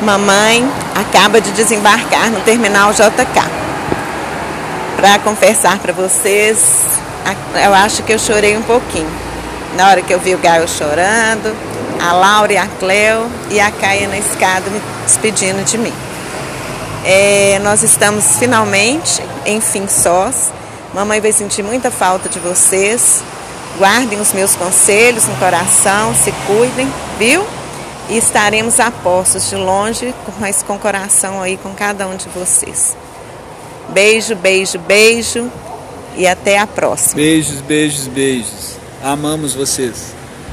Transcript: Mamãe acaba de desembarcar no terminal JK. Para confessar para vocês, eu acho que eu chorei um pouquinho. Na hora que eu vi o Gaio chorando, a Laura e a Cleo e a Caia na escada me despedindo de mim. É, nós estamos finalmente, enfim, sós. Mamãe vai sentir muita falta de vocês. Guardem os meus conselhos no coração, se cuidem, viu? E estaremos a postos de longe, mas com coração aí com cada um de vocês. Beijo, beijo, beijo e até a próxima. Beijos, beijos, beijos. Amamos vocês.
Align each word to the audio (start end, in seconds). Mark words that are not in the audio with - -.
Mamãe 0.00 0.62
acaba 0.94 1.40
de 1.40 1.50
desembarcar 1.52 2.30
no 2.30 2.40
terminal 2.40 2.92
JK. 2.92 3.42
Para 4.96 5.18
confessar 5.20 5.78
para 5.78 5.92
vocês, 5.92 6.58
eu 7.64 7.72
acho 7.72 8.02
que 8.02 8.12
eu 8.12 8.18
chorei 8.18 8.56
um 8.58 8.62
pouquinho. 8.62 9.08
Na 9.74 9.88
hora 9.88 10.02
que 10.02 10.12
eu 10.12 10.20
vi 10.20 10.34
o 10.34 10.38
Gaio 10.38 10.68
chorando, 10.68 11.56
a 11.98 12.12
Laura 12.12 12.52
e 12.52 12.56
a 12.58 12.66
Cleo 12.78 13.26
e 13.50 13.58
a 13.58 13.70
Caia 13.70 14.06
na 14.08 14.18
escada 14.18 14.68
me 14.70 14.80
despedindo 15.06 15.64
de 15.64 15.78
mim. 15.78 15.92
É, 17.02 17.58
nós 17.62 17.82
estamos 17.82 18.36
finalmente, 18.38 19.22
enfim, 19.46 19.86
sós. 19.88 20.52
Mamãe 20.92 21.22
vai 21.22 21.32
sentir 21.32 21.62
muita 21.62 21.90
falta 21.90 22.28
de 22.28 22.38
vocês. 22.38 23.22
Guardem 23.78 24.20
os 24.20 24.32
meus 24.34 24.54
conselhos 24.56 25.26
no 25.26 25.36
coração, 25.36 26.14
se 26.14 26.32
cuidem, 26.46 26.92
viu? 27.18 27.46
E 28.08 28.16
estaremos 28.16 28.78
a 28.78 28.90
postos 28.90 29.48
de 29.50 29.56
longe, 29.56 30.14
mas 30.38 30.62
com 30.62 30.78
coração 30.78 31.42
aí 31.42 31.56
com 31.56 31.74
cada 31.74 32.06
um 32.06 32.16
de 32.16 32.28
vocês. 32.28 32.96
Beijo, 33.88 34.34
beijo, 34.36 34.78
beijo 34.78 35.50
e 36.16 36.26
até 36.26 36.58
a 36.58 36.66
próxima. 36.66 37.16
Beijos, 37.16 37.60
beijos, 37.60 38.06
beijos. 38.06 38.76
Amamos 39.02 39.54
vocês. 39.54 40.14